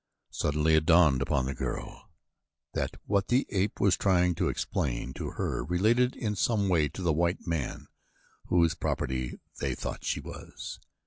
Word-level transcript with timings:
Suddenly 0.31 0.73
it 0.73 0.87
dawned 0.87 1.21
upon 1.21 1.45
the 1.45 1.53
girl 1.53 2.09
that 2.73 2.95
what 3.05 3.27
the 3.27 3.45
ape 3.51 3.79
was 3.79 3.95
trying 3.95 4.33
to 4.33 4.49
explain 4.49 5.13
to 5.13 5.33
her 5.33 5.63
was 5.63 5.69
related 5.79 6.15
in 6.15 6.35
some 6.35 6.67
way 6.69 6.87
to 6.89 7.03
the 7.03 7.13
white 7.13 7.45
man 7.45 7.85
whose 8.47 8.73
property 8.73 9.39
they 9.59 9.75
thought 9.75 10.03
she 10.03 10.19
was. 10.19 10.79